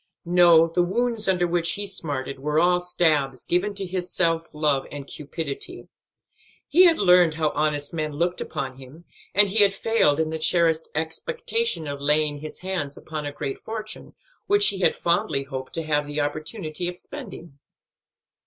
No, 0.25 0.67
the 0.67 0.81
wounds 0.81 1.27
under 1.29 1.45
which 1.45 1.73
he 1.73 1.85
smarted 1.85 2.39
were 2.39 2.59
all 2.59 2.79
stabs 2.79 3.45
given 3.45 3.75
to 3.75 3.85
his 3.85 4.11
self 4.11 4.51
love 4.51 4.87
and 4.91 5.05
cupidity. 5.05 5.89
He 6.67 6.85
had 6.85 6.97
learned 6.97 7.35
how 7.35 7.49
honest 7.51 7.93
men 7.93 8.13
looked 8.13 8.41
upon 8.41 8.79
him; 8.79 9.05
and 9.35 9.49
he 9.49 9.59
had 9.61 9.75
failed 9.75 10.19
in 10.19 10.31
the 10.31 10.39
cherished 10.39 10.87
expectation 10.95 11.85
of 11.85 12.01
laying 12.01 12.39
his 12.39 12.61
hands 12.61 12.97
upon 12.97 13.27
a 13.27 13.31
great 13.31 13.59
fortune, 13.59 14.15
which 14.47 14.69
he 14.69 14.79
had 14.79 14.95
fondly 14.95 15.43
hoped 15.43 15.73
to 15.73 15.83
have 15.83 16.07
the 16.07 16.19
opportunity 16.21 16.87
of 16.87 16.97
spending. 16.97 17.59